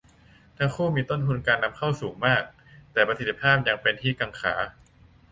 [0.57, 2.43] ทั้งคู่มีต้นทุนการนำเข้าสูงมาก
[2.93, 4.53] แต่ประสิทธิภาพยังเป็นที่กังขา